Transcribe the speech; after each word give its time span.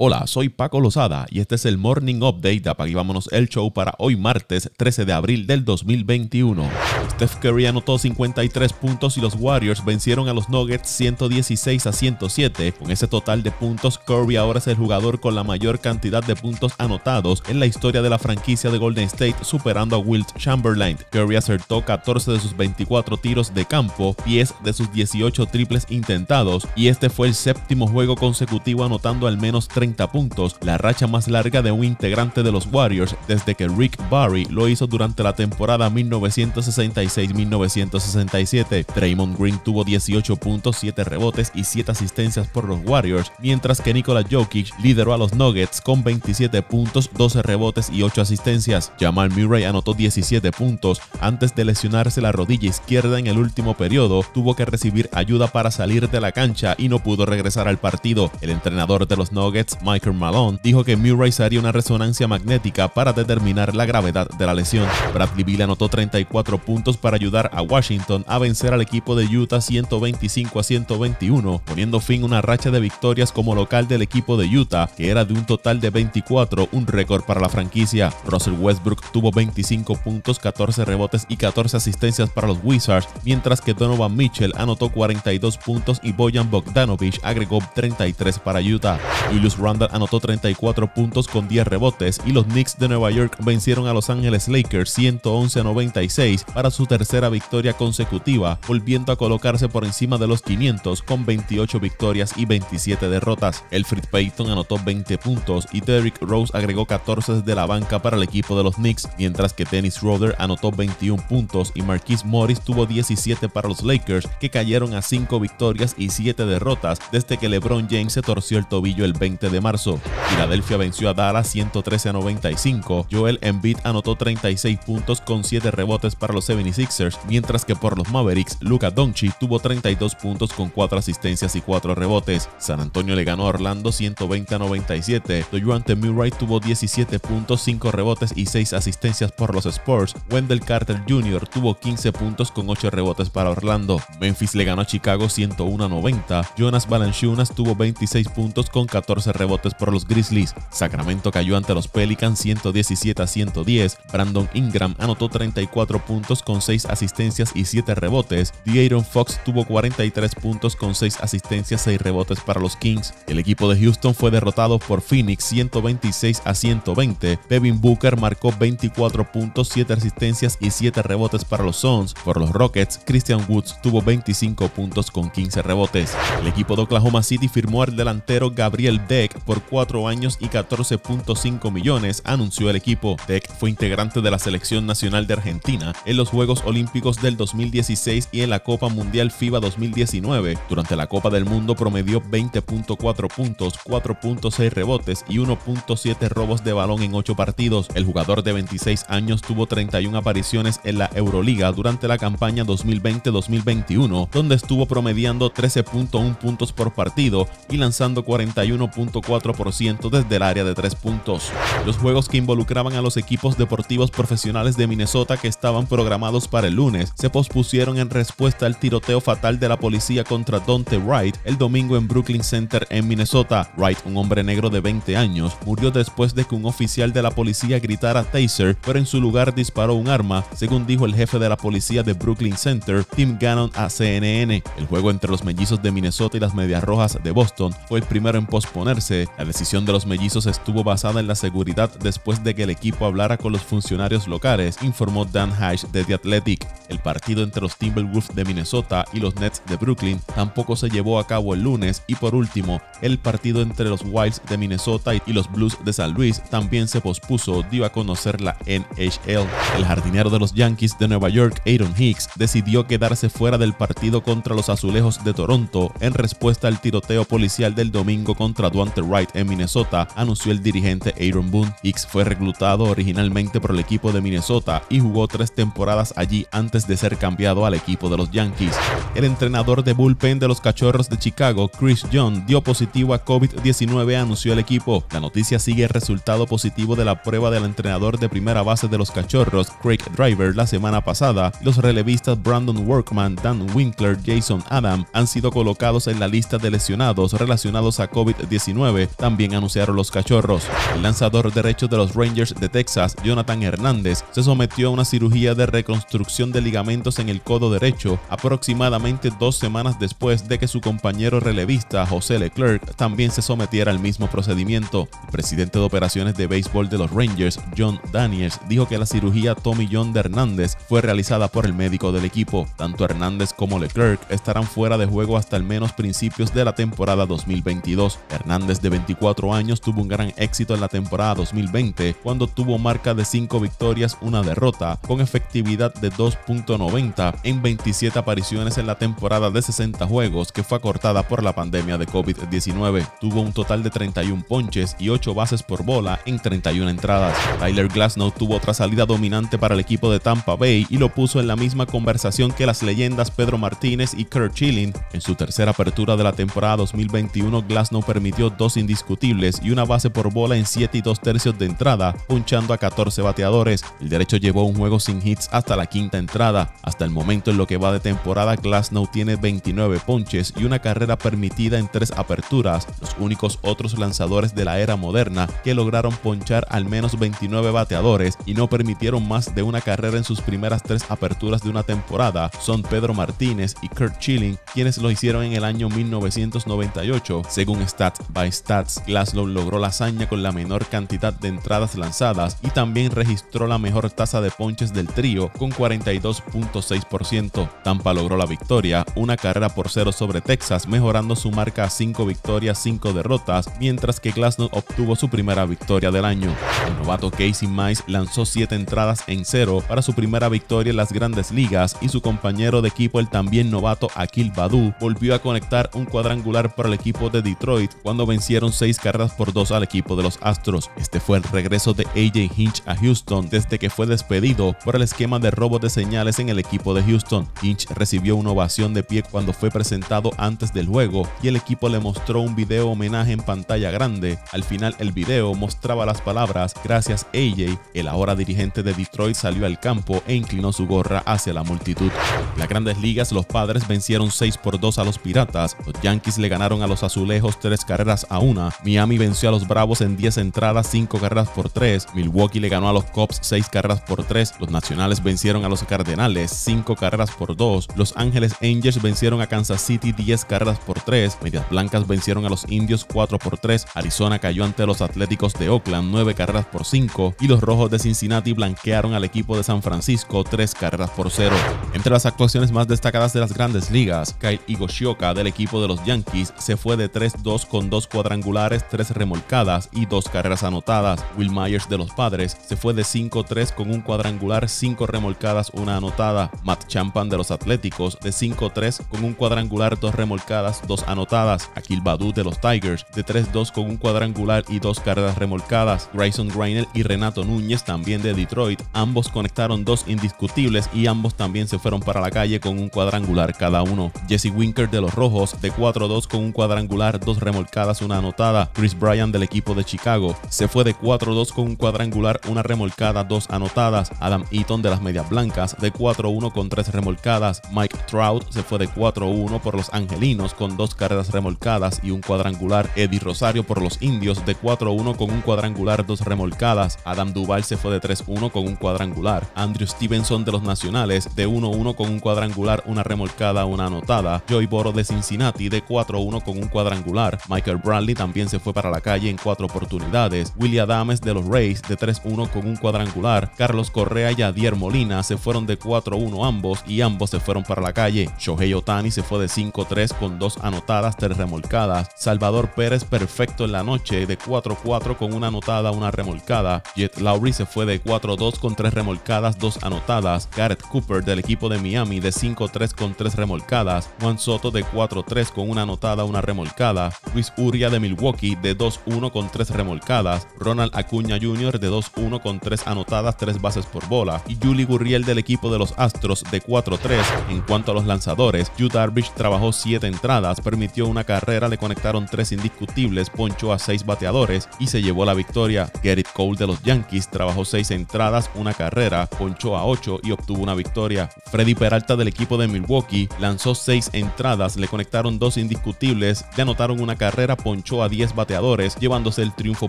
Hola, 0.00 0.28
soy 0.28 0.48
Paco 0.48 0.78
Lozada 0.78 1.26
y 1.28 1.40
este 1.40 1.56
es 1.56 1.64
el 1.64 1.76
Morning 1.76 2.22
Update 2.22 2.60
de 2.60 2.70
Apaguívámonos 2.70 3.28
el 3.32 3.48
Show 3.48 3.72
para 3.72 3.94
hoy 3.98 4.14
martes 4.14 4.70
13 4.76 5.04
de 5.04 5.12
abril 5.12 5.48
del 5.48 5.64
2021. 5.64 6.70
Steph 7.14 7.34
Curry 7.40 7.66
anotó 7.66 7.98
53 7.98 8.74
puntos 8.74 9.18
y 9.18 9.20
los 9.20 9.34
Warriors 9.34 9.84
vencieron 9.84 10.28
a 10.28 10.34
los 10.34 10.48
Nuggets 10.50 10.88
116 10.88 11.84
a 11.84 11.92
107. 11.92 12.74
Con 12.78 12.92
ese 12.92 13.08
total 13.08 13.42
de 13.42 13.50
puntos, 13.50 13.98
Curry 13.98 14.36
ahora 14.36 14.60
es 14.60 14.68
el 14.68 14.76
jugador 14.76 15.18
con 15.18 15.34
la 15.34 15.42
mayor 15.42 15.80
cantidad 15.80 16.22
de 16.22 16.36
puntos 16.36 16.74
anotados 16.78 17.42
en 17.48 17.58
la 17.58 17.66
historia 17.66 18.00
de 18.00 18.10
la 18.10 18.20
franquicia 18.20 18.70
de 18.70 18.78
Golden 18.78 19.06
State, 19.06 19.42
superando 19.42 19.96
a 19.96 19.98
Wilt 19.98 20.28
Chamberlain. 20.36 20.96
Curry 21.10 21.34
acertó 21.34 21.84
14 21.84 22.30
de 22.30 22.38
sus 22.38 22.56
24 22.56 23.16
tiros 23.16 23.52
de 23.52 23.64
campo, 23.64 24.14
10 24.24 24.54
de 24.62 24.72
sus 24.72 24.92
18 24.92 25.46
triples 25.46 25.86
intentados 25.90 26.68
y 26.76 26.86
este 26.86 27.10
fue 27.10 27.26
el 27.26 27.34
séptimo 27.34 27.88
juego 27.88 28.14
consecutivo 28.14 28.84
anotando 28.84 29.26
al 29.26 29.38
menos 29.38 29.66
30 29.66 29.87
puntos, 29.94 30.56
la 30.62 30.78
racha 30.78 31.06
más 31.06 31.28
larga 31.28 31.60
de 31.62 31.70
un 31.72 31.84
integrante 31.84 32.42
de 32.42 32.52
los 32.52 32.66
Warriors 32.70 33.16
desde 33.26 33.54
que 33.54 33.68
Rick 33.68 33.98
Barry 34.10 34.44
lo 34.46 34.68
hizo 34.68 34.86
durante 34.86 35.22
la 35.22 35.34
temporada 35.34 35.88
1966-1967. 35.90 38.84
Draymond 38.94 39.38
Green 39.38 39.58
tuvo 39.64 39.84
18 39.84 40.36
puntos, 40.36 40.76
7 40.78 41.04
rebotes 41.04 41.50
y 41.54 41.64
7 41.64 41.92
asistencias 41.92 42.48
por 42.48 42.64
los 42.64 42.80
Warriors, 42.84 43.32
mientras 43.40 43.80
que 43.80 43.94
Nikola 43.94 44.24
Jokic 44.28 44.78
lideró 44.80 45.14
a 45.14 45.18
los 45.18 45.34
Nuggets 45.34 45.80
con 45.80 46.02
27 46.04 46.62
puntos, 46.62 47.10
12 47.14 47.42
rebotes 47.42 47.90
y 47.90 48.02
8 48.02 48.22
asistencias. 48.22 48.92
Jamal 49.00 49.30
Murray 49.30 49.64
anotó 49.64 49.94
17 49.94 50.52
puntos 50.52 51.00
antes 51.20 51.54
de 51.54 51.64
lesionarse 51.64 52.20
la 52.20 52.32
rodilla 52.32 52.68
izquierda 52.68 53.18
en 53.18 53.26
el 53.26 53.38
último 53.38 53.74
periodo, 53.74 54.24
tuvo 54.34 54.54
que 54.54 54.64
recibir 54.64 55.08
ayuda 55.12 55.48
para 55.48 55.70
salir 55.70 56.08
de 56.08 56.20
la 56.20 56.32
cancha 56.32 56.74
y 56.78 56.88
no 56.88 56.98
pudo 56.98 57.26
regresar 57.26 57.68
al 57.68 57.78
partido. 57.78 58.30
El 58.40 58.50
entrenador 58.50 59.06
de 59.06 59.16
los 59.16 59.32
Nuggets, 59.32 59.77
Michael 59.82 60.16
Malone, 60.16 60.58
dijo 60.62 60.84
que 60.84 60.96
Murray 60.96 61.32
se 61.32 61.44
haría 61.44 61.60
una 61.60 61.72
resonancia 61.72 62.28
magnética 62.28 62.88
para 62.88 63.12
determinar 63.12 63.74
la 63.74 63.86
gravedad 63.86 64.28
de 64.38 64.46
la 64.46 64.54
lesión. 64.54 64.86
Bradley 65.12 65.44
Beal 65.44 65.62
anotó 65.62 65.88
34 65.88 66.58
puntos 66.58 66.96
para 66.96 67.16
ayudar 67.16 67.50
a 67.52 67.62
Washington 67.62 68.24
a 68.28 68.38
vencer 68.38 68.72
al 68.72 68.82
equipo 68.82 69.16
de 69.16 69.24
Utah 69.24 69.60
125 69.60 70.58
a 70.58 70.62
121, 70.62 71.62
poniendo 71.64 72.00
fin 72.00 72.22
a 72.22 72.26
una 72.26 72.42
racha 72.42 72.70
de 72.70 72.80
victorias 72.80 73.32
como 73.32 73.54
local 73.54 73.88
del 73.88 74.02
equipo 74.02 74.36
de 74.36 74.46
Utah, 74.46 74.88
que 74.96 75.10
era 75.10 75.24
de 75.24 75.34
un 75.34 75.44
total 75.44 75.80
de 75.80 75.90
24, 75.90 76.68
un 76.72 76.86
récord 76.86 77.22
para 77.24 77.40
la 77.40 77.48
franquicia. 77.48 78.12
Russell 78.24 78.54
Westbrook 78.58 79.12
tuvo 79.12 79.30
25 79.30 79.96
puntos, 79.96 80.38
14 80.38 80.84
rebotes 80.84 81.26
y 81.28 81.36
14 81.36 81.76
asistencias 81.76 82.30
para 82.30 82.48
los 82.48 82.58
Wizards, 82.62 83.08
mientras 83.24 83.60
que 83.60 83.74
Donovan 83.74 84.16
Mitchell 84.16 84.52
anotó 84.56 84.90
42 84.90 85.58
puntos 85.58 86.00
y 86.02 86.12
Bojan 86.12 86.50
Bogdanovic 86.50 87.20
agregó 87.22 87.60
33 87.74 88.38
para 88.38 88.60
Utah. 88.60 88.98
Julius 89.30 89.56
Randall 89.68 89.90
anotó 89.92 90.18
34 90.18 90.94
puntos 90.94 91.28
con 91.28 91.46
10 91.46 91.66
rebotes 91.66 92.20
y 92.24 92.32
los 92.32 92.46
Knicks 92.46 92.78
de 92.78 92.88
Nueva 92.88 93.10
York 93.10 93.36
vencieron 93.40 93.86
a 93.86 93.92
Los 93.92 94.08
Angeles 94.08 94.48
Lakers 94.48 94.90
111 94.92 95.60
a 95.60 95.62
96 95.62 96.44
para 96.54 96.70
su 96.70 96.86
tercera 96.86 97.28
victoria 97.28 97.74
consecutiva, 97.74 98.58
volviendo 98.66 99.12
a 99.12 99.16
colocarse 99.16 99.68
por 99.68 99.84
encima 99.84 100.16
de 100.16 100.26
los 100.26 100.40
500 100.40 101.02
con 101.02 101.26
28 101.26 101.80
victorias 101.80 102.32
y 102.36 102.46
27 102.46 103.10
derrotas. 103.10 103.62
Elfrid 103.70 104.04
Payton 104.10 104.48
anotó 104.48 104.78
20 104.82 105.18
puntos 105.18 105.66
y 105.70 105.82
Derrick 105.82 106.22
Rose 106.22 106.56
agregó 106.56 106.86
14 106.86 107.34
desde 107.34 107.54
la 107.54 107.66
banca 107.66 108.00
para 108.00 108.16
el 108.16 108.22
equipo 108.22 108.56
de 108.56 108.64
los 108.64 108.76
Knicks, 108.76 109.06
mientras 109.18 109.52
que 109.52 109.66
Dennis 109.66 110.00
Roder 110.00 110.34
anotó 110.38 110.70
21 110.70 111.22
puntos 111.28 111.72
y 111.74 111.82
Marquise 111.82 112.26
Morris 112.26 112.62
tuvo 112.62 112.86
17 112.86 113.50
para 113.50 113.68
los 113.68 113.82
Lakers, 113.82 114.26
que 114.40 114.48
cayeron 114.48 114.94
a 114.94 115.02
5 115.02 115.38
victorias 115.38 115.94
y 115.98 116.08
7 116.08 116.46
derrotas 116.46 116.98
desde 117.12 117.36
que 117.36 117.50
LeBron 117.50 117.86
James 117.90 118.14
se 118.14 118.22
torció 118.22 118.56
el 118.56 118.66
tobillo 118.66 119.04
el 119.04 119.12
20 119.12 119.50
de 119.50 119.57
marzo. 119.60 120.00
Filadelfia 120.28 120.76
venció 120.76 121.08
a 121.08 121.14
Dallas 121.14 121.48
113 121.48 122.10
a 122.10 122.12
95. 122.12 123.06
Joel 123.10 123.38
Embiid 123.42 123.78
anotó 123.84 124.16
36 124.16 124.78
puntos 124.84 125.20
con 125.20 125.44
7 125.44 125.70
rebotes 125.70 126.14
para 126.14 126.34
los 126.34 126.48
76ers, 126.48 127.18
mientras 127.28 127.64
que 127.64 127.74
por 127.74 127.98
los 127.98 128.10
Mavericks, 128.10 128.58
Luka 128.60 128.90
Doncic 128.90 129.38
tuvo 129.38 129.58
32 129.58 130.14
puntos 130.14 130.52
con 130.52 130.68
4 130.68 130.98
asistencias 130.98 131.56
y 131.56 131.60
4 131.60 131.94
rebotes. 131.94 132.48
San 132.58 132.80
Antonio 132.80 133.16
le 133.16 133.24
ganó 133.24 133.44
a 133.44 133.48
Orlando 133.48 133.90
120 133.90 134.54
a 134.54 134.58
97. 134.58 135.46
Doyuante 135.50 135.96
Murray 135.96 136.30
tuvo 136.30 136.60
17 136.60 137.18
puntos, 137.18 137.62
5 137.62 137.90
rebotes 137.90 138.32
y 138.36 138.46
6 138.46 138.72
asistencias 138.74 139.32
por 139.32 139.54
los 139.54 139.66
Spurs. 139.66 140.14
Wendell 140.30 140.60
Carter 140.60 141.02
Jr. 141.08 141.48
tuvo 141.48 141.74
15 141.74 142.12
puntos 142.12 142.52
con 142.52 142.68
8 142.70 142.90
rebotes 142.90 143.30
para 143.30 143.50
Orlando. 143.50 144.00
Memphis 144.20 144.54
le 144.54 144.64
ganó 144.64 144.82
a 144.82 144.86
Chicago 144.86 145.28
101 145.28 145.84
a 145.84 145.88
90. 145.88 146.42
Jonas 146.56 146.88
Valanciunas 146.88 147.54
tuvo 147.54 147.74
26 147.74 148.28
puntos 148.28 148.70
con 148.70 148.86
14 148.86 149.32
rebotes 149.32 149.47
rebotes 149.48 149.72
por 149.72 149.90
los 149.90 150.06
Grizzlies. 150.06 150.54
Sacramento 150.70 151.30
cayó 151.30 151.56
ante 151.56 151.72
los 151.72 151.88
Pelicans 151.88 152.38
117 152.40 153.22
a 153.22 153.26
110. 153.26 153.98
Brandon 154.12 154.48
Ingram 154.52 154.94
anotó 154.98 155.30
34 155.30 156.04
puntos 156.04 156.42
con 156.42 156.60
6 156.60 156.84
asistencias 156.84 157.52
y 157.54 157.64
7 157.64 157.94
rebotes. 157.94 158.52
De'Aaron 158.66 159.04
Fox 159.04 159.40
tuvo 159.44 159.64
43 159.64 160.34
puntos 160.34 160.76
con 160.76 160.94
6 160.94 161.20
asistencias 161.22 161.80
y 161.82 161.84
6 161.84 162.02
rebotes 162.02 162.40
para 162.40 162.60
los 162.60 162.76
Kings. 162.76 163.14
El 163.26 163.38
equipo 163.38 163.72
de 163.72 163.80
Houston 163.80 164.14
fue 164.14 164.30
derrotado 164.30 164.78
por 164.78 165.00
Phoenix 165.00 165.44
126 165.44 166.42
a 166.44 166.54
120. 166.54 167.38
Devin 167.48 167.80
Booker 167.80 168.18
marcó 168.18 168.52
24 168.52 169.32
puntos, 169.32 169.70
7 169.72 169.94
asistencias 169.94 170.58
y 170.60 170.70
7 170.70 171.00
rebotes 171.02 171.46
para 171.46 171.64
los 171.64 171.76
Suns. 171.76 172.12
Por 172.12 172.38
los 172.38 172.50
Rockets, 172.50 173.00
Christian 173.06 173.44
Woods 173.48 173.80
tuvo 173.82 174.02
25 174.02 174.68
puntos 174.68 175.10
con 175.10 175.30
15 175.30 175.62
rebotes. 175.62 176.14
El 176.38 176.48
equipo 176.48 176.76
de 176.76 176.82
Oklahoma 176.82 177.22
City 177.22 177.48
firmó 177.48 177.82
al 177.82 177.96
delantero 177.96 178.50
Gabriel 178.50 179.00
Deck 179.08 179.27
por 179.44 179.62
4 179.62 180.08
años 180.08 180.38
y 180.40 180.46
14.5 180.46 181.72
millones, 181.72 182.22
anunció 182.24 182.70
el 182.70 182.76
equipo. 182.76 183.16
Deck 183.26 183.50
fue 183.58 183.70
integrante 183.70 184.20
de 184.20 184.30
la 184.30 184.38
selección 184.38 184.86
nacional 184.86 185.26
de 185.26 185.34
Argentina 185.34 185.92
en 186.04 186.16
los 186.16 186.28
Juegos 186.30 186.62
Olímpicos 186.64 187.20
del 187.20 187.36
2016 187.36 188.28
y 188.32 188.42
en 188.42 188.50
la 188.50 188.60
Copa 188.60 188.88
Mundial 188.88 189.30
FIBA 189.30 189.60
2019. 189.60 190.58
Durante 190.68 190.96
la 190.96 191.06
Copa 191.06 191.30
del 191.30 191.44
Mundo 191.44 191.74
promedió 191.74 192.22
20.4 192.22 193.28
puntos, 193.34 193.74
4.6 193.84 194.70
rebotes 194.70 195.24
y 195.28 195.38
1.7 195.38 196.28
robos 196.28 196.64
de 196.64 196.72
balón 196.72 197.02
en 197.02 197.14
8 197.14 197.34
partidos. 197.34 197.88
El 197.94 198.04
jugador 198.04 198.42
de 198.42 198.52
26 198.52 199.06
años 199.08 199.42
tuvo 199.42 199.66
31 199.66 200.16
apariciones 200.16 200.80
en 200.84 200.98
la 200.98 201.10
Euroliga 201.14 201.70
durante 201.72 202.08
la 202.08 202.18
campaña 202.18 202.64
2020-2021, 202.64 204.28
donde 204.30 204.54
estuvo 204.54 204.86
promediando 204.86 205.52
13.1 205.52 206.36
puntos 206.38 206.72
por 206.72 206.92
partido 206.92 207.48
y 207.70 207.76
lanzando 207.76 208.24
41.4 208.24 209.17
4% 209.20 210.10
desde 210.10 210.36
el 210.36 210.42
área 210.42 210.64
de 210.64 210.74
3 210.74 210.94
puntos. 210.94 211.50
Los 211.86 211.96
juegos 211.96 212.28
que 212.28 212.36
involucraban 212.36 212.94
a 212.94 213.02
los 213.02 213.16
equipos 213.16 213.56
deportivos 213.56 214.10
profesionales 214.10 214.76
de 214.76 214.86
Minnesota 214.86 215.36
que 215.36 215.48
estaban 215.48 215.86
programados 215.86 216.48
para 216.48 216.68
el 216.68 216.74
lunes 216.74 217.12
se 217.14 217.30
pospusieron 217.30 217.98
en 217.98 218.10
respuesta 218.10 218.66
al 218.66 218.78
tiroteo 218.78 219.20
fatal 219.20 219.58
de 219.58 219.68
la 219.68 219.78
policía 219.78 220.24
contra 220.24 220.60
Dante 220.60 220.98
Wright 220.98 221.36
el 221.44 221.58
domingo 221.58 221.96
en 221.96 222.08
Brooklyn 222.08 222.42
Center 222.42 222.86
en 222.90 223.08
Minnesota. 223.08 223.70
Wright, 223.76 223.98
un 224.04 224.16
hombre 224.16 224.42
negro 224.42 224.70
de 224.70 224.80
20 224.80 225.16
años, 225.16 225.56
murió 225.64 225.90
después 225.90 226.34
de 226.34 226.44
que 226.44 226.54
un 226.54 226.66
oficial 226.66 227.12
de 227.12 227.22
la 227.22 227.30
policía 227.30 227.78
gritara 227.78 228.24
taser, 228.24 228.76
pero 228.84 228.98
en 228.98 229.06
su 229.06 229.20
lugar 229.20 229.54
disparó 229.54 229.94
un 229.94 230.08
arma, 230.08 230.44
según 230.54 230.86
dijo 230.86 231.06
el 231.06 231.14
jefe 231.14 231.38
de 231.38 231.48
la 231.48 231.56
policía 231.56 232.02
de 232.02 232.12
Brooklyn 232.12 232.56
Center, 232.56 233.04
Tim 233.04 233.38
Gannon 233.40 233.70
a 233.74 233.88
CNN. 233.88 234.62
El 234.76 234.86
juego 234.86 235.10
entre 235.10 235.30
los 235.30 235.44
mellizos 235.44 235.82
de 235.82 235.90
Minnesota 235.90 236.36
y 236.36 236.40
las 236.40 236.54
Medias 236.54 236.84
Rojas 236.84 237.18
de 237.22 237.30
Boston 237.30 237.74
fue 237.88 238.00
el 238.00 238.04
primero 238.04 238.38
en 238.38 238.46
posponerse 238.46 239.07
la 239.10 239.44
decisión 239.44 239.86
de 239.86 239.92
los 239.92 240.06
mellizos 240.06 240.46
estuvo 240.46 240.84
basada 240.84 241.20
en 241.20 241.26
la 241.26 241.34
seguridad 241.34 241.90
después 242.00 242.44
de 242.44 242.54
que 242.54 242.64
el 242.64 242.70
equipo 242.70 243.06
hablara 243.06 243.38
con 243.38 243.52
los 243.52 243.62
funcionarios 243.62 244.28
locales, 244.28 244.76
informó 244.82 245.24
Dan 245.24 245.52
Hatch 245.52 245.84
de 245.84 246.04
The 246.04 246.14
Athletic. 246.14 246.66
El 246.88 246.98
partido 246.98 247.42
entre 247.42 247.62
los 247.62 247.76
Timberwolves 247.76 248.34
de 248.34 248.44
Minnesota 248.44 249.06
y 249.12 249.20
los 249.20 249.34
Nets 249.36 249.62
de 249.66 249.76
Brooklyn 249.76 250.20
tampoco 250.34 250.76
se 250.76 250.90
llevó 250.90 251.18
a 251.18 251.26
cabo 251.26 251.54
el 251.54 251.62
lunes 251.62 252.02
y 252.06 252.16
por 252.16 252.34
último, 252.34 252.80
el 253.00 253.18
partido 253.18 253.62
entre 253.62 253.88
los 253.88 254.02
Wilds 254.04 254.42
de 254.48 254.58
Minnesota 254.58 255.12
y 255.14 255.32
los 255.32 255.50
Blues 255.50 255.78
de 255.84 255.92
San 255.92 256.12
Luis 256.12 256.42
también 256.50 256.88
se 256.88 257.00
pospuso, 257.00 257.62
dio 257.70 257.84
a 257.84 257.92
conocer 257.92 258.40
la 258.40 258.56
NHL. 258.66 259.46
El 259.76 259.84
jardinero 259.84 260.28
de 260.30 260.38
los 260.38 260.52
Yankees 260.52 260.98
de 260.98 261.08
Nueva 261.08 261.28
York, 261.28 261.62
Aaron 261.66 261.94
Hicks, 261.96 262.28
decidió 262.36 262.86
quedarse 262.86 263.30
fuera 263.30 263.58
del 263.58 263.72
partido 263.72 264.22
contra 264.22 264.54
los 264.54 264.68
Azulejos 264.68 265.24
de 265.24 265.34
Toronto 265.34 265.92
en 266.00 266.14
respuesta 266.14 266.68
al 266.68 266.80
tiroteo 266.80 267.24
policial 267.24 267.74
del 267.74 267.90
domingo 267.90 268.34
contra 268.34 268.70
Duante 268.70 268.97
Wright 269.02 269.34
en 269.34 269.48
Minnesota, 269.48 270.08
anunció 270.14 270.52
el 270.52 270.62
dirigente 270.62 271.14
Aaron 271.18 271.50
Boone. 271.50 271.74
Hicks 271.82 272.06
fue 272.06 272.24
reclutado 272.24 272.84
originalmente 272.84 273.60
por 273.60 273.70
el 273.72 273.78
equipo 273.78 274.12
de 274.12 274.20
Minnesota 274.20 274.82
y 274.88 275.00
jugó 275.00 275.28
tres 275.28 275.52
temporadas 275.54 276.14
allí 276.16 276.46
antes 276.50 276.86
de 276.86 276.96
ser 276.96 277.16
cambiado 277.16 277.66
al 277.66 277.74
equipo 277.74 278.08
de 278.08 278.16
los 278.16 278.30
Yankees. 278.30 278.76
El 279.14 279.24
entrenador 279.24 279.84
de 279.84 279.92
bullpen 279.92 280.38
de 280.38 280.48
los 280.48 280.60
Cachorros 280.60 281.08
de 281.08 281.18
Chicago, 281.18 281.68
Chris 281.68 282.04
John, 282.12 282.46
dio 282.46 282.62
positivo 282.62 283.14
a 283.14 283.24
COVID-19, 283.24 284.16
anunció 284.20 284.52
el 284.52 284.58
equipo. 284.58 285.04
La 285.10 285.20
noticia 285.20 285.58
sigue 285.58 285.84
el 285.84 285.90
resultado 285.90 286.46
positivo 286.46 286.96
de 286.96 287.04
la 287.04 287.22
prueba 287.22 287.50
del 287.50 287.64
entrenador 287.64 288.18
de 288.18 288.28
primera 288.28 288.62
base 288.62 288.88
de 288.88 288.98
los 288.98 289.10
Cachorros, 289.10 289.70
Craig 289.82 290.00
Driver, 290.16 290.54
la 290.54 290.66
semana 290.66 291.00
pasada. 291.02 291.52
Los 291.62 291.76
relevistas 291.78 292.42
Brandon 292.42 292.86
Workman, 292.86 293.36
Dan 293.36 293.66
Winkler, 293.74 294.18
Jason 294.24 294.62
Adam 294.68 295.04
han 295.12 295.26
sido 295.26 295.50
colocados 295.50 296.06
en 296.06 296.20
la 296.20 296.28
lista 296.28 296.58
de 296.58 296.70
lesionados 296.70 297.32
relacionados 297.32 298.00
a 298.00 298.10
COVID-19 298.10 298.87
COVID-19, 298.88 299.08
también 299.16 299.54
anunciaron 299.54 299.96
los 299.96 300.10
cachorros. 300.10 300.64
El 300.94 301.02
lanzador 301.02 301.52
derecho 301.52 301.88
de 301.88 301.96
los 301.96 302.14
Rangers 302.14 302.54
de 302.54 302.68
Texas, 302.68 303.16
Jonathan 303.22 303.62
Hernández, 303.62 304.24
se 304.30 304.42
sometió 304.42 304.88
a 304.88 304.90
una 304.90 305.04
cirugía 305.04 305.54
de 305.54 305.66
reconstrucción 305.66 306.52
de 306.52 306.60
ligamentos 306.60 307.18
en 307.18 307.28
el 307.28 307.42
codo 307.42 307.70
derecho 307.70 308.18
aproximadamente 308.28 309.30
dos 309.38 309.56
semanas 309.56 309.98
después 309.98 310.48
de 310.48 310.58
que 310.58 310.68
su 310.68 310.80
compañero 310.80 311.40
relevista 311.40 312.06
José 312.06 312.38
Leclerc 312.38 312.94
también 312.96 313.30
se 313.30 313.42
sometiera 313.42 313.90
al 313.90 313.98
mismo 313.98 314.28
procedimiento. 314.28 315.08
El 315.26 315.32
presidente 315.32 315.78
de 315.78 315.84
operaciones 315.84 316.36
de 316.36 316.46
béisbol 316.46 316.88
de 316.88 316.98
los 316.98 317.10
Rangers, 317.10 317.60
John 317.76 318.00
Daniels, 318.12 318.60
dijo 318.68 318.88
que 318.88 318.98
la 318.98 319.06
cirugía 319.06 319.54
Tommy 319.54 319.88
John 319.90 320.12
de 320.12 320.20
Hernández 320.20 320.76
fue 320.88 321.00
realizada 321.00 321.48
por 321.48 321.66
el 321.66 321.74
médico 321.74 322.12
del 322.12 322.24
equipo. 322.24 322.66
Tanto 322.76 323.04
Hernández 323.04 323.52
como 323.52 323.78
Leclerc 323.78 324.20
estarán 324.30 324.64
fuera 324.64 324.98
de 324.98 325.06
juego 325.06 325.36
hasta 325.36 325.56
al 325.56 325.62
menos 325.62 325.92
principios 325.92 326.52
de 326.52 326.64
la 326.64 326.74
temporada 326.74 327.26
2022. 327.26 328.18
Hernández 328.30 328.77
de 328.80 328.90
24 328.90 329.54
años 329.54 329.80
tuvo 329.80 330.02
un 330.02 330.08
gran 330.08 330.32
éxito 330.36 330.74
en 330.74 330.80
la 330.80 330.88
temporada 330.88 331.34
2020 331.36 332.14
cuando 332.22 332.46
tuvo 332.46 332.78
marca 332.78 333.14
de 333.14 333.24
5 333.24 333.60
victorias, 333.60 334.16
una 334.20 334.42
derrota, 334.42 334.98
con 335.06 335.20
efectividad 335.20 335.94
de 335.94 336.10
2.90 336.12 337.34
en 337.42 337.62
27 337.62 338.18
apariciones 338.18 338.78
en 338.78 338.86
la 338.86 338.98
temporada 338.98 339.50
de 339.50 339.62
60 339.62 340.06
juegos 340.06 340.52
que 340.52 340.62
fue 340.62 340.78
acortada 340.78 341.22
por 341.22 341.42
la 341.42 341.54
pandemia 341.54 341.98
de 341.98 342.06
COVID-19. 342.06 343.08
Tuvo 343.20 343.40
un 343.40 343.52
total 343.52 343.82
de 343.82 343.90
31 343.90 344.44
ponches 344.48 344.96
y 344.98 345.08
8 345.08 345.34
bases 345.34 345.62
por 345.62 345.84
bola 345.84 346.20
en 346.26 346.38
31 346.38 346.88
entradas. 346.90 347.36
Tyler 347.58 347.88
Glasnow 347.88 348.30
tuvo 348.30 348.56
otra 348.56 348.74
salida 348.74 349.06
dominante 349.06 349.58
para 349.58 349.74
el 349.74 349.80
equipo 349.80 350.10
de 350.10 350.20
Tampa 350.20 350.56
Bay 350.56 350.86
y 350.88 350.98
lo 350.98 351.08
puso 351.08 351.40
en 351.40 351.46
la 351.46 351.56
misma 351.56 351.86
conversación 351.86 352.52
que 352.52 352.66
las 352.66 352.82
leyendas 352.82 353.30
Pedro 353.30 353.58
Martínez 353.58 354.14
y 354.14 354.24
Kurt 354.24 354.52
Schilling. 354.52 354.92
En 355.12 355.20
su 355.20 355.34
tercera 355.34 355.72
apertura 355.72 356.16
de 356.16 356.24
la 356.24 356.32
temporada 356.32 356.76
2021, 356.76 357.62
Glasnow 357.62 358.02
permitió 358.02 358.50
indiscutibles 358.76 359.60
y 359.62 359.70
una 359.70 359.84
base 359.84 360.10
por 360.10 360.32
bola 360.32 360.56
en 360.56 360.66
7 360.66 360.98
y 360.98 361.00
2 361.00 361.20
tercios 361.20 361.58
de 361.58 361.66
entrada, 361.66 362.14
punchando 362.26 362.74
a 362.74 362.78
14 362.78 363.22
bateadores. 363.22 363.84
El 364.00 364.08
derecho 364.08 364.36
llevó 364.36 364.64
un 364.64 364.74
juego 364.74 365.00
sin 365.00 365.26
hits 365.26 365.48
hasta 365.52 365.76
la 365.76 365.86
quinta 365.86 366.18
entrada. 366.18 366.74
Hasta 366.82 367.04
el 367.04 367.10
momento 367.10 367.50
en 367.50 367.58
lo 367.58 367.66
que 367.66 367.76
va 367.76 367.92
de 367.92 368.00
temporada, 368.00 368.56
Glasnow 368.56 369.06
tiene 369.06 369.36
29 369.36 370.00
ponches 370.06 370.52
y 370.56 370.64
una 370.64 370.80
carrera 370.80 371.16
permitida 371.16 371.78
en 371.78 371.88
tres 371.88 372.12
aperturas, 372.12 372.86
los 373.00 373.16
únicos 373.18 373.58
otros 373.62 373.98
lanzadores 373.98 374.54
de 374.54 374.64
la 374.64 374.78
era 374.78 374.96
moderna 374.96 375.48
que 375.64 375.74
lograron 375.74 376.14
ponchar 376.14 376.66
al 376.70 376.84
menos 376.84 377.18
29 377.18 377.70
bateadores 377.70 378.36
y 378.46 378.54
no 378.54 378.68
permitieron 378.68 379.26
más 379.26 379.54
de 379.54 379.62
una 379.62 379.80
carrera 379.80 380.18
en 380.18 380.24
sus 380.24 380.40
primeras 380.40 380.82
tres 380.82 381.04
aperturas 381.08 381.62
de 381.62 381.70
una 381.70 381.82
temporada 381.82 382.50
son 382.60 382.82
Pedro 382.82 383.14
Martínez 383.14 383.74
y 383.82 383.88
Kurt 383.88 384.14
Schilling, 384.16 384.58
quienes 384.74 384.98
lo 384.98 385.10
hicieron 385.10 385.44
en 385.44 385.52
el 385.52 385.64
año 385.64 385.88
1998. 385.88 387.42
Según 387.48 387.86
Stats 387.86 388.20
by 388.28 388.50
Stats, 388.58 389.02
Glasnow 389.06 389.46
logró 389.46 389.78
la 389.78 389.88
hazaña 389.88 390.28
con 390.28 390.42
la 390.42 390.52
menor 390.52 390.86
cantidad 390.86 391.32
de 391.32 391.48
entradas 391.48 391.96
lanzadas 391.96 392.58
y 392.62 392.70
también 392.70 393.10
registró 393.10 393.66
la 393.66 393.78
mejor 393.78 394.10
tasa 394.10 394.40
de 394.40 394.50
ponches 394.50 394.92
del 394.92 395.06
trío 395.06 395.50
con 395.58 395.70
42.6%. 395.70 397.70
Tampa 397.82 398.12
logró 398.12 398.36
la 398.36 398.46
victoria, 398.46 399.06
una 399.14 399.36
carrera 399.36 399.68
por 399.70 399.88
cero 399.88 400.12
sobre 400.12 400.40
Texas, 400.40 400.88
mejorando 400.88 401.36
su 401.36 401.50
marca 401.50 401.84
a 401.84 401.90
5 401.90 402.26
victorias, 402.26 402.80
5 402.82 403.12
derrotas, 403.12 403.70
mientras 403.78 404.20
que 404.20 404.32
Glasnow 404.32 404.68
obtuvo 404.72 405.16
su 405.16 405.28
primera 405.28 405.64
victoria 405.64 406.10
del 406.10 406.24
año. 406.24 406.54
El 406.86 406.96
novato 406.98 407.30
Casey 407.30 407.68
Mize 407.68 408.02
lanzó 408.06 408.44
7 408.44 408.74
entradas 408.74 409.22
en 409.26 409.44
cero 409.44 409.82
para 409.86 410.02
su 410.02 410.12
primera 410.12 410.48
victoria 410.48 410.90
en 410.90 410.96
las 410.96 411.12
grandes 411.12 411.50
ligas 411.50 411.96
y 412.00 412.08
su 412.08 412.20
compañero 412.20 412.82
de 412.82 412.88
equipo, 412.88 413.20
el 413.20 413.28
también 413.28 413.70
novato 413.70 414.08
Akil 414.14 414.52
Badu, 414.54 414.92
volvió 415.00 415.34
a 415.34 415.38
conectar 415.38 415.90
un 415.94 416.04
cuadrangular 416.04 416.74
para 416.74 416.88
el 416.88 416.94
equipo 416.94 417.30
de 417.30 417.42
Detroit 417.42 417.92
cuando 418.02 418.26
vencieron 418.38 418.72
6 418.72 419.00
carreras 419.00 419.32
por 419.32 419.52
2 419.52 419.72
al 419.72 419.82
equipo 419.82 420.14
de 420.14 420.22
los 420.22 420.38
Astros. 420.42 420.92
Este 420.96 421.18
fue 421.18 421.38
el 421.38 421.42
regreso 421.42 421.92
de 421.92 422.04
AJ 422.04 422.56
Hinch 422.56 422.84
a 422.86 422.94
Houston 422.94 423.48
desde 423.48 423.80
que 423.80 423.90
fue 423.90 424.06
despedido 424.06 424.76
por 424.84 424.94
el 424.94 425.02
esquema 425.02 425.40
de 425.40 425.50
robo 425.50 425.80
de 425.80 425.90
señales 425.90 426.38
en 426.38 426.48
el 426.48 426.60
equipo 426.60 426.94
de 426.94 427.02
Houston. 427.02 427.48
Hinch 427.62 427.88
recibió 427.88 428.36
una 428.36 428.52
ovación 428.52 428.94
de 428.94 429.02
pie 429.02 429.24
cuando 429.24 429.52
fue 429.52 429.72
presentado 429.72 430.30
antes 430.36 430.72
del 430.72 430.86
juego 430.86 431.28
y 431.42 431.48
el 431.48 431.56
equipo 431.56 431.88
le 431.88 431.98
mostró 431.98 432.40
un 432.40 432.54
video 432.54 432.90
homenaje 432.90 433.32
en 433.32 433.40
pantalla 433.40 433.90
grande. 433.90 434.38
Al 434.52 434.62
final 434.62 434.94
el 435.00 435.10
video 435.10 435.52
mostraba 435.54 436.06
las 436.06 436.20
palabras 436.20 436.74
Gracias 436.84 437.26
AJ. 437.34 437.76
El 437.92 438.06
ahora 438.06 438.36
dirigente 438.36 438.84
de 438.84 438.94
Detroit 438.94 439.34
salió 439.34 439.66
al 439.66 439.80
campo 439.80 440.22
e 440.28 440.36
inclinó 440.36 440.72
su 440.72 440.86
gorra 440.86 441.24
hacia 441.26 441.52
la 441.52 441.64
multitud. 441.64 442.12
En 442.52 442.60
las 442.60 442.68
grandes 442.68 442.98
ligas 442.98 443.32
los 443.32 443.46
padres 443.46 443.88
vencieron 443.88 444.30
6 444.30 444.58
por 444.58 444.78
2 444.78 444.98
a 444.98 445.04
los 445.04 445.18
Piratas. 445.18 445.76
Los 445.84 446.00
Yankees 446.02 446.38
le 446.38 446.48
ganaron 446.48 446.82
a 446.82 446.86
los 446.86 447.02
Azulejos 447.02 447.58
3 447.58 447.84
carreras 447.84 448.27
a 448.28 448.38
1. 448.38 448.70
Miami 448.84 449.18
venció 449.18 449.48
a 449.48 449.52
los 449.52 449.66
Bravos 449.66 450.00
en 450.00 450.16
10 450.16 450.38
entradas 450.38 450.88
5 450.90 451.18
carreras 451.18 451.48
por 451.48 451.70
3. 451.70 452.08
Milwaukee 452.14 452.60
le 452.60 452.68
ganó 452.68 452.88
a 452.88 452.92
los 452.92 453.04
Cubs 453.04 453.38
6 453.42 453.68
carreras 453.68 454.00
por 454.00 454.24
3. 454.24 454.54
Los 454.60 454.70
Nacionales 454.70 455.22
vencieron 455.22 455.64
a 455.64 455.68
los 455.68 455.82
Cardenales 455.84 456.50
5 456.50 456.96
carreras 456.96 457.30
por 457.30 457.56
2. 457.56 457.88
Los 457.96 458.16
Ángeles 458.16 458.54
Angels 458.62 459.00
vencieron 459.02 459.40
a 459.40 459.46
Kansas 459.46 459.80
City 459.80 460.12
10 460.12 460.44
carreras 460.44 460.78
por 460.78 461.00
3. 461.00 461.38
Medias 461.42 461.68
Blancas 461.70 462.06
vencieron 462.06 462.44
a 462.44 462.48
los 462.48 462.64
Indios 462.70 463.04
4 463.04 463.38
por 463.38 463.58
3. 463.58 463.86
Arizona 463.94 464.38
cayó 464.38 464.64
ante 464.64 464.86
los 464.86 465.00
Atléticos 465.00 465.54
de 465.54 465.68
Oakland 465.68 466.10
9 466.10 466.34
carreras 466.34 466.66
por 466.66 466.84
5. 466.84 467.34
Y 467.40 467.48
los 467.48 467.60
Rojos 467.60 467.90
de 467.90 467.98
Cincinnati 467.98 468.52
blanquearon 468.52 469.14
al 469.14 469.24
equipo 469.24 469.56
de 469.56 469.62
San 469.62 469.82
Francisco 469.82 470.44
3 470.44 470.74
carreras 470.74 471.10
por 471.10 471.30
0. 471.30 471.54
Entre 471.94 472.12
las 472.12 472.26
actuaciones 472.26 472.72
más 472.72 472.88
destacadas 472.88 473.32
de 473.32 473.40
las 473.40 473.52
grandes 473.52 473.90
ligas, 473.90 474.34
Kyle 474.40 474.60
Higashioka 474.66 475.34
del 475.34 475.46
equipo 475.46 475.80
de 475.80 475.88
los 475.88 476.04
Yankees 476.04 476.52
se 476.58 476.76
fue 476.76 476.96
de 476.96 477.10
3-2 477.10 477.66
con 477.66 477.90
2 477.90 478.06
cuadrangulares, 478.18 478.84
3 478.88 479.10
remolcadas 479.12 479.88
y 479.92 480.06
2 480.06 480.28
carreras 480.28 480.64
anotadas. 480.64 481.24
Will 481.36 481.52
Myers 481.52 481.88
de 481.88 481.98
los 481.98 482.10
Padres 482.10 482.56
se 482.66 482.76
fue 482.76 482.92
de 482.92 483.02
5-3 483.02 483.72
con 483.72 483.92
un 483.92 484.00
cuadrangular, 484.00 484.68
5 484.68 485.06
remolcadas, 485.06 485.70
1 485.72 485.92
anotada. 485.92 486.50
Matt 486.64 486.88
Champan 486.88 487.28
de 487.28 487.36
los 487.36 487.52
Atléticos 487.52 488.18
de 488.20 488.30
5-3 488.30 489.06
con 489.06 489.22
un 489.22 489.34
cuadrangular, 489.34 490.00
2 490.00 490.16
remolcadas, 490.16 490.82
2 490.88 491.04
anotadas. 491.06 491.70
Akil 491.76 492.00
Badu 492.00 492.32
de 492.32 492.42
los 492.42 492.60
Tigers 492.60 493.06
de 493.14 493.24
3-2 493.24 493.70
con 493.70 493.84
un 493.84 493.96
cuadrangular 493.96 494.64
y 494.68 494.80
2 494.80 494.98
carreras 494.98 495.38
remolcadas. 495.38 496.10
Grayson 496.12 496.48
Greinel 496.48 496.88
y 496.94 497.04
Renato 497.04 497.44
Núñez 497.44 497.84
también 497.84 498.20
de 498.20 498.34
Detroit, 498.34 498.82
ambos 498.94 499.28
conectaron 499.28 499.84
dos 499.84 500.06
indiscutibles 500.08 500.90
y 500.92 501.06
ambos 501.06 501.36
también 501.36 501.68
se 501.68 501.78
fueron 501.78 502.00
para 502.00 502.20
la 502.20 502.32
calle 502.32 502.58
con 502.58 502.80
un 502.80 502.88
cuadrangular 502.88 503.56
cada 503.56 503.82
uno. 503.82 504.10
Jesse 504.28 504.50
Winker 504.52 504.90
de 504.90 505.00
los 505.00 505.14
Rojos 505.14 505.60
de 505.60 505.72
4-2 505.72 506.26
con 506.26 506.40
un 506.40 506.52
cuadrangular, 506.52 507.20
2 507.20 507.38
remolcadas, 507.38 508.02
1 508.08 508.14
anotada. 508.14 508.70
Chris 508.72 508.98
Bryan 508.98 509.30
del 509.30 509.42
equipo 509.42 509.74
de 509.74 509.84
Chicago 509.84 510.36
se 510.48 510.68
fue 510.68 510.84
de 510.84 510.94
4-2 510.94 511.52
con 511.52 511.66
un 511.66 511.76
cuadrangular, 511.76 512.40
una 512.48 512.62
remolcada, 512.62 513.24
2 513.24 513.50
anotadas. 513.50 514.10
Adam 514.20 514.44
Eaton 514.50 514.82
de 514.82 514.90
las 514.90 515.02
Medias 515.02 515.28
Blancas 515.28 515.76
de 515.78 515.92
4-1 515.92 516.52
con 516.52 516.68
3 516.68 516.92
remolcadas. 516.92 517.60
Mike 517.70 517.97
Trout 518.08 518.50
se 518.50 518.62
fue 518.62 518.78
de 518.78 518.88
4-1 518.88 519.60
por 519.60 519.74
los 519.74 519.92
Angelinos 519.92 520.54
con 520.54 520.76
2 520.78 520.94
carreras 520.94 521.30
remolcadas 521.30 522.00
y 522.02 522.10
un 522.10 522.22
cuadrangular. 522.22 522.90
Eddie 522.96 523.20
Rosario 523.20 523.64
por 523.64 523.82
los 523.82 524.00
Indios 524.00 524.44
de 524.46 524.56
4-1 524.56 525.16
con 525.16 525.30
un 525.30 525.42
cuadrangular, 525.42 526.06
2 526.06 526.22
remolcadas. 526.22 526.98
Adam 527.04 527.34
Duval 527.34 527.64
se 527.64 527.76
fue 527.76 527.92
de 527.92 528.00
3-1 528.00 528.50
con 528.50 528.66
un 528.66 528.76
cuadrangular. 528.76 529.46
Andrew 529.54 529.86
Stevenson 529.86 530.44
de 530.44 530.52
los 530.52 530.62
Nacionales 530.62 531.28
de 531.36 531.46
1-1 531.46 531.94
con 531.94 532.08
un 532.08 532.18
cuadrangular, 532.18 532.82
una 532.86 533.02
remolcada, 533.02 533.66
una 533.66 533.86
anotada. 533.86 534.42
Joey 534.48 534.66
Boro 534.66 534.92
de 534.92 535.04
Cincinnati 535.04 535.68
de 535.68 535.84
4-1 535.84 536.42
con 536.42 536.56
un 536.56 536.68
cuadrangular. 536.68 537.38
Michael 537.48 537.76
Bradley 537.76 538.14
también 538.14 538.48
se 538.48 538.58
fue 538.58 538.72
para 538.72 538.90
la 538.90 539.02
calle 539.02 539.28
en 539.28 539.36
4 539.36 539.66
oportunidades. 539.66 540.54
Willie 540.56 540.80
Adames 540.80 541.20
de 541.20 541.34
los 541.34 541.46
Rays 541.46 541.82
de 541.82 541.98
3-1 541.98 542.48
con 542.48 542.66
un 542.66 542.76
cuadrangular. 542.76 543.52
Carlos 543.56 543.90
Correa 543.90 544.32
y 544.32 544.40
Adier 544.40 544.76
Molina 544.76 545.22
se 545.22 545.36
fueron 545.36 545.66
de 545.66 545.78
4-1 545.78 546.46
ambos 546.48 546.82
y 546.86 547.02
ambos 547.02 547.28
se 547.28 547.38
fueron 547.38 547.64
para 547.64 547.82
la 547.82 547.92
calle. 547.92 547.97
Shohei 548.06 548.74
Otani 548.74 549.10
se 549.10 549.24
fue 549.24 549.40
de 549.40 549.46
5-3 549.46 550.16
con 550.16 550.38
2 550.38 550.58
anotadas, 550.58 551.16
3 551.16 551.36
remolcadas. 551.36 552.08
Salvador 552.14 552.70
Pérez 552.70 553.02
perfecto 553.02 553.64
en 553.64 553.72
la 553.72 553.82
noche 553.82 554.24
de 554.24 554.38
4-4 554.38 555.16
con 555.16 555.34
una 555.34 555.48
anotada, 555.48 555.90
una 555.90 556.12
remolcada. 556.12 556.84
Jet 556.94 557.18
Lowry 557.18 557.52
se 557.52 557.66
fue 557.66 557.86
de 557.86 558.00
4-2 558.00 558.60
con 558.60 558.76
3 558.76 558.94
remolcadas, 558.94 559.58
2 559.58 559.82
anotadas. 559.82 560.48
Garrett 560.56 560.80
Cooper 560.80 561.24
del 561.24 561.40
equipo 561.40 561.68
de 561.68 561.78
Miami 561.78 562.20
de 562.20 562.30
5-3 562.30 562.94
con 562.94 563.14
3 563.14 563.34
remolcadas. 563.34 564.10
Juan 564.20 564.38
Soto 564.38 564.70
de 564.70 564.84
4-3 564.84 565.50
con 565.50 565.68
una 565.68 565.82
anotada, 565.82 566.22
una 566.22 566.40
remolcada. 566.40 567.12
Luis 567.34 567.52
Uria 567.56 567.90
de 567.90 567.98
Milwaukee 567.98 568.54
de 568.54 568.78
2-1 568.78 569.32
con 569.32 569.50
3 569.50 569.70
remolcadas. 569.70 570.46
Ronald 570.56 570.94
Acuña 570.94 571.36
Jr. 571.42 571.80
de 571.80 571.90
2-1 571.90 572.40
con 572.40 572.60
3 572.60 572.86
anotadas, 572.86 573.36
3 573.36 573.60
bases 573.60 573.86
por 573.86 574.06
bola. 574.06 574.40
Y 574.46 574.56
Julie 574.62 574.86
Gurriel 574.86 575.24
del 575.24 575.38
equipo 575.38 575.68
de 575.72 575.80
los 575.80 575.94
Astros 575.96 576.44
de 576.52 576.62
4-3. 576.62 577.24
En 577.50 577.60
cuanto 577.62 577.87
a 577.90 577.94
los 577.94 578.06
lanzadores, 578.06 578.72
Yu 578.76 578.88
Darvish 578.88 579.30
trabajó 579.32 579.72
7 579.72 580.06
entradas, 580.06 580.60
permitió 580.60 581.06
una 581.06 581.24
carrera, 581.24 581.68
le 581.68 581.78
conectaron 581.78 582.26
3 582.26 582.52
indiscutibles, 582.52 583.30
ponchó 583.30 583.72
a 583.72 583.78
6 583.78 584.04
bateadores 584.04 584.68
y 584.78 584.86
se 584.86 585.02
llevó 585.02 585.24
la 585.24 585.34
victoria. 585.34 585.90
Gerrit 586.02 586.28
Cole 586.32 586.58
de 586.58 586.66
los 586.66 586.82
Yankees 586.82 587.30
trabajó 587.30 587.64
6 587.64 587.90
entradas, 587.90 588.50
una 588.54 588.74
carrera, 588.74 589.26
ponchó 589.26 589.76
a 589.76 589.84
8 589.84 590.20
y 590.22 590.30
obtuvo 590.30 590.62
una 590.62 590.74
victoria. 590.74 591.30
Freddy 591.50 591.74
Peralta 591.74 592.16
del 592.16 592.28
equipo 592.28 592.58
de 592.58 592.68
Milwaukee 592.68 593.28
lanzó 593.40 593.74
6 593.74 594.10
entradas, 594.12 594.76
le 594.76 594.88
conectaron 594.88 595.38
dos 595.38 595.56
indiscutibles, 595.56 596.44
le 596.56 596.62
anotaron 596.62 597.00
una 597.00 597.16
carrera, 597.16 597.56
ponchó 597.56 598.02
a 598.02 598.08
10 598.08 598.34
bateadores, 598.34 598.96
llevándose 598.96 599.42
el 599.42 599.54
triunfo 599.54 599.88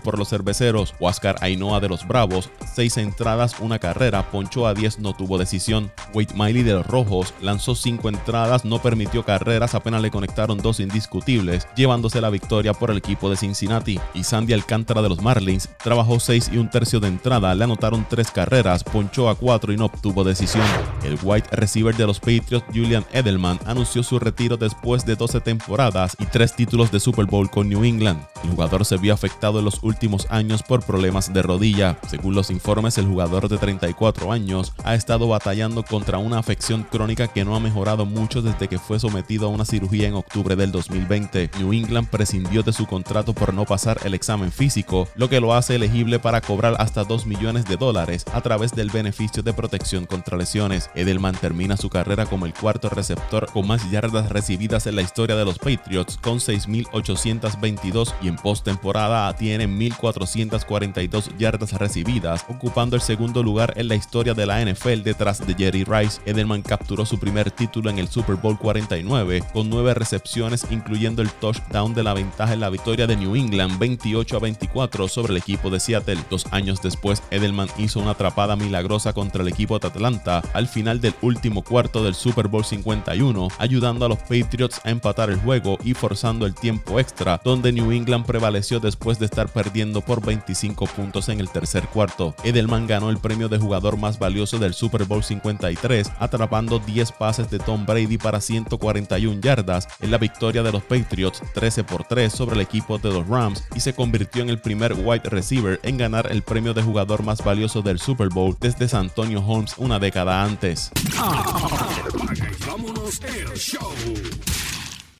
por 0.00 0.18
los 0.18 0.28
cerveceros. 0.28 0.94
Oscar 1.00 1.36
Ainhoa 1.40 1.80
de 1.80 1.88
los 1.88 2.06
Bravos, 2.06 2.50
6 2.74 2.96
entradas, 2.98 3.58
una 3.60 3.78
carrera, 3.78 4.30
ponchó 4.30 4.66
a 4.66 4.74
10, 4.74 5.00
no 5.00 5.12
tuvo 5.12 5.38
decisión. 5.38 5.90
Wade 6.14 6.34
Miley 6.34 6.62
de 6.62 6.74
los 6.74 6.86
Rojos 6.86 7.34
lanzó 7.40 7.74
5 7.74 7.89
entradas, 8.08 8.64
no 8.64 8.80
permitió 8.80 9.24
carreras, 9.24 9.74
apenas 9.74 10.02
le 10.02 10.10
conectaron 10.10 10.58
dos 10.58 10.80
indiscutibles, 10.80 11.66
llevándose 11.76 12.20
la 12.20 12.30
victoria 12.30 12.72
por 12.72 12.90
el 12.90 12.98
equipo 12.98 13.30
de 13.30 13.36
Cincinnati. 13.36 13.98
Y 14.14 14.24
Sandy 14.24 14.52
Alcántara 14.52 15.02
de 15.02 15.08
los 15.08 15.22
Marlins 15.22 15.68
trabajó 15.82 16.20
6 16.20 16.50
y 16.52 16.58
un 16.58 16.70
tercio 16.70 17.00
de 17.00 17.08
entrada, 17.08 17.54
le 17.54 17.64
anotaron 17.64 18.06
3 18.08 18.30
carreras, 18.30 18.84
ponchó 18.84 19.28
a 19.28 19.34
4 19.34 19.72
y 19.72 19.76
no 19.76 19.86
obtuvo 19.86 20.24
decisión. 20.24 20.64
El 21.02 21.18
wide 21.22 21.48
receiver 21.52 21.96
de 21.96 22.06
los 22.06 22.20
Patriots, 22.20 22.64
Julian 22.68 23.04
Edelman, 23.12 23.58
anunció 23.66 24.02
su 24.02 24.18
retiro 24.18 24.56
después 24.56 25.04
de 25.04 25.16
12 25.16 25.40
temporadas 25.40 26.16
y 26.18 26.26
3 26.26 26.54
títulos 26.54 26.90
de 26.90 27.00
Super 27.00 27.26
Bowl 27.26 27.50
con 27.50 27.68
New 27.68 27.84
England. 27.84 28.22
El 28.44 28.50
jugador 28.50 28.84
se 28.84 28.96
vio 28.96 29.14
afectado 29.14 29.58
en 29.58 29.64
los 29.64 29.82
últimos 29.82 30.26
años 30.30 30.62
por 30.62 30.84
problemas 30.84 31.32
de 31.32 31.42
rodilla. 31.42 31.98
Según 32.08 32.34
los 32.34 32.50
informes, 32.50 32.98
el 32.98 33.06
jugador 33.06 33.48
de 33.48 33.58
34 33.58 34.32
años 34.32 34.72
ha 34.84 34.94
estado 34.94 35.28
batallando 35.28 35.82
contra 35.82 36.18
una 36.18 36.38
afección 36.38 36.84
crónica 36.84 37.28
que 37.28 37.44
no 37.44 37.56
ha 37.56 37.60
mejorado 37.60 37.79
mucho 38.04 38.42
desde 38.42 38.68
que 38.68 38.78
fue 38.78 39.00
sometido 39.00 39.46
a 39.46 39.50
una 39.50 39.64
cirugía 39.64 40.06
en 40.06 40.14
octubre 40.14 40.54
del 40.54 40.70
2020. 40.70 41.50
New 41.58 41.72
England 41.72 42.08
prescindió 42.08 42.62
de 42.62 42.74
su 42.74 42.86
contrato 42.86 43.32
por 43.32 43.54
no 43.54 43.64
pasar 43.64 43.98
el 44.04 44.12
examen 44.12 44.52
físico, 44.52 45.08
lo 45.16 45.30
que 45.30 45.40
lo 45.40 45.54
hace 45.54 45.76
elegible 45.76 46.18
para 46.18 46.42
cobrar 46.42 46.76
hasta 46.78 47.04
2 47.04 47.24
millones 47.24 47.64
de 47.64 47.76
dólares 47.76 48.26
a 48.34 48.42
través 48.42 48.72
del 48.72 48.90
beneficio 48.90 49.42
de 49.42 49.54
protección 49.54 50.04
contra 50.04 50.36
lesiones. 50.36 50.90
Edelman 50.94 51.34
termina 51.34 51.78
su 51.78 51.88
carrera 51.88 52.26
como 52.26 52.44
el 52.44 52.52
cuarto 52.52 52.90
receptor 52.90 53.50
con 53.50 53.66
más 53.66 53.90
yardas 53.90 54.28
recibidas 54.28 54.86
en 54.86 54.96
la 54.96 55.02
historia 55.02 55.36
de 55.36 55.46
los 55.46 55.58
Patriots 55.58 56.18
con 56.18 56.38
6.822 56.38 58.12
y 58.20 58.28
en 58.28 58.36
postemporada 58.36 59.34
tiene 59.36 59.66
1.442 59.66 61.36
yardas 61.38 61.72
recibidas, 61.72 62.44
ocupando 62.48 62.94
el 62.94 63.02
segundo 63.02 63.42
lugar 63.42 63.72
en 63.76 63.88
la 63.88 63.94
historia 63.94 64.34
de 64.34 64.46
la 64.46 64.62
NFL 64.64 65.02
detrás 65.02 65.44
de 65.46 65.54
Jerry 65.54 65.84
Rice. 65.84 66.20
Edelman 66.26 66.62
capturó 66.62 67.06
su 67.06 67.18
primer 67.18 67.50
título 67.50 67.69
en 67.76 67.98
el 68.00 68.08
Super 68.08 68.34
Bowl 68.34 68.58
49 68.58 69.44
con 69.52 69.70
nueve 69.70 69.94
recepciones, 69.94 70.66
incluyendo 70.70 71.22
el 71.22 71.30
touchdown 71.30 71.94
de 71.94 72.02
la 72.02 72.14
ventaja 72.14 72.52
en 72.52 72.60
la 72.60 72.68
victoria 72.68 73.06
de 73.06 73.16
New 73.16 73.36
England 73.36 73.78
28 73.78 74.36
a 74.36 74.40
24 74.40 75.06
sobre 75.06 75.32
el 75.32 75.36
equipo 75.36 75.70
de 75.70 75.78
Seattle. 75.78 76.18
Dos 76.28 76.46
años 76.50 76.82
después, 76.82 77.22
Edelman 77.30 77.68
hizo 77.78 78.00
una 78.00 78.10
atrapada 78.10 78.56
milagrosa 78.56 79.12
contra 79.12 79.42
el 79.42 79.48
equipo 79.48 79.78
de 79.78 79.86
Atlanta 79.86 80.42
al 80.52 80.66
final 80.66 81.00
del 81.00 81.14
último 81.22 81.62
cuarto 81.62 82.02
del 82.02 82.14
Super 82.16 82.48
Bowl 82.48 82.64
51, 82.64 83.48
ayudando 83.58 84.04
a 84.04 84.08
los 84.08 84.18
Patriots 84.18 84.80
a 84.84 84.90
empatar 84.90 85.30
el 85.30 85.38
juego 85.38 85.78
y 85.84 85.94
forzando 85.94 86.46
el 86.46 86.54
tiempo 86.54 86.98
extra, 86.98 87.40
donde 87.44 87.72
New 87.72 87.92
England 87.92 88.26
prevaleció 88.26 88.80
después 88.80 89.20
de 89.20 89.26
estar 89.26 89.48
perdiendo 89.48 90.00
por 90.00 90.24
25 90.24 90.86
puntos 90.86 91.28
en 91.28 91.38
el 91.38 91.50
tercer 91.50 91.86
cuarto. 91.86 92.34
Edelman 92.42 92.88
ganó 92.88 93.10
el 93.10 93.18
premio 93.18 93.48
de 93.48 93.58
jugador 93.58 93.96
más 93.96 94.18
valioso 94.18 94.58
del 94.58 94.74
Super 94.74 95.04
Bowl 95.04 95.22
53, 95.22 96.10
atrapando 96.18 96.80
10 96.80 97.12
pases 97.12 97.48
de 97.48 97.59
Tom 97.60 97.86
Brady 97.86 98.18
para 98.18 98.40
141 98.40 99.40
yardas 99.40 99.88
en 100.00 100.10
la 100.10 100.18
victoria 100.18 100.62
de 100.62 100.72
los 100.72 100.82
Patriots 100.82 101.42
13 101.54 101.84
por 101.84 102.04
3 102.04 102.32
sobre 102.32 102.56
el 102.56 102.62
equipo 102.62 102.98
de 102.98 103.12
los 103.12 103.26
Rams 103.28 103.64
y 103.74 103.80
se 103.80 103.94
convirtió 103.94 104.42
en 104.42 104.50
el 104.50 104.60
primer 104.60 104.94
wide 104.94 105.28
receiver 105.28 105.80
en 105.82 105.98
ganar 105.98 106.30
el 106.30 106.42
premio 106.42 106.74
de 106.74 106.82
jugador 106.82 107.22
más 107.22 107.44
valioso 107.44 107.82
del 107.82 107.98
Super 107.98 108.28
Bowl 108.28 108.56
desde 108.60 108.88
San 108.88 109.00
Antonio 109.00 109.40
Holmes 109.44 109.74
una 109.78 109.98
década 109.98 110.44
antes. 110.44 110.92